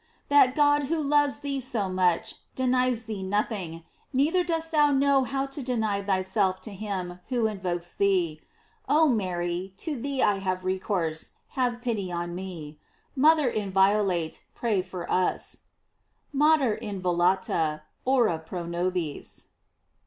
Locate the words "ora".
18.03-18.39